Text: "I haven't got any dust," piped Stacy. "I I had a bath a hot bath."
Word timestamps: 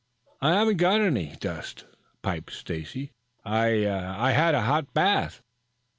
"I 0.41 0.53
haven't 0.55 0.77
got 0.77 0.99
any 0.99 1.35
dust," 1.39 1.85
piped 2.23 2.53
Stacy. 2.53 3.11
"I 3.45 3.87
I 3.87 4.31
had 4.31 4.55
a 4.55 4.55
bath 4.55 4.55
a 4.55 4.61
hot 4.65 4.93
bath." 4.95 5.41